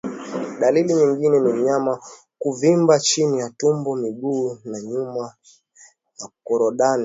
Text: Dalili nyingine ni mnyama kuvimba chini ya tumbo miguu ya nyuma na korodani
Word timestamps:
Dalili 0.59 0.93
nyingine 0.93 1.39
ni 1.39 1.53
mnyama 1.53 1.99
kuvimba 2.39 2.99
chini 2.99 3.39
ya 3.39 3.49
tumbo 3.49 3.95
miguu 3.95 4.57
ya 4.65 4.81
nyuma 4.81 5.33
na 6.19 6.27
korodani 6.43 6.99